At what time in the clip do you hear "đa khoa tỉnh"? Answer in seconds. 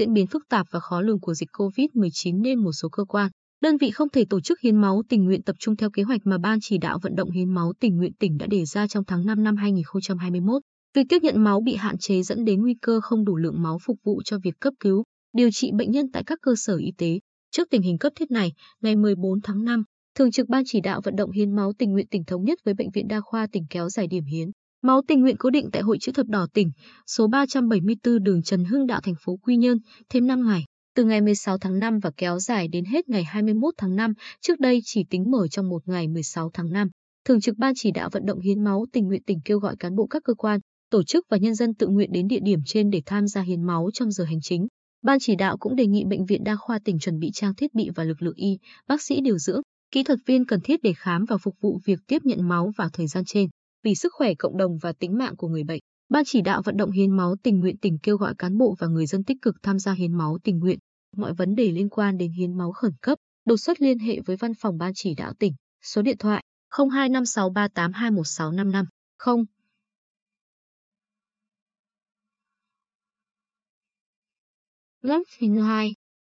23.08-23.64, 46.44-46.98